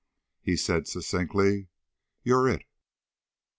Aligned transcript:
He 0.41 0.55
said 0.57 0.87
succinctly. 0.87 1.67
"You're 2.23 2.47
it." 2.49 2.63